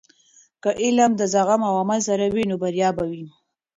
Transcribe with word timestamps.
که 0.63 0.69
علم 0.85 1.11
د 1.15 1.21
زغم 1.33 1.61
او 1.67 1.73
عمل 1.81 1.99
سره 2.07 2.25
وي، 2.33 2.43
نو 2.49 2.55
بریا 2.63 2.89
به 2.97 3.03
وي. 3.11 3.25